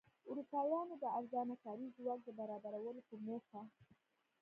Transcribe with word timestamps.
اروپایانو 0.29 0.95
د 0.99 1.05
ارزانه 1.17 1.55
کاري 1.63 1.87
ځواک 1.97 2.19
د 2.25 2.29
برابرولو 2.39 3.01
په 3.09 3.15
موخه. 3.25 3.61